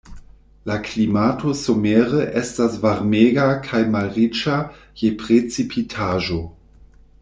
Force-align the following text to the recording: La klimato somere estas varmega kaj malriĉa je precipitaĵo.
La 0.69 0.77
klimato 0.85 1.51
somere 1.59 2.23
estas 2.41 2.79
varmega 2.87 3.45
kaj 3.69 3.85
malriĉa 3.97 4.59
je 5.03 5.15
precipitaĵo. 5.25 6.45